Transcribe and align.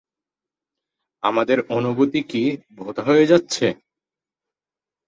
আমাদের 1.23 1.57
অনুভূতি 1.77 2.21
কি 2.29 2.43
ভোঁতা 2.77 3.01
হয়ে 3.03 3.25
যাচ্ছে? 3.25 3.65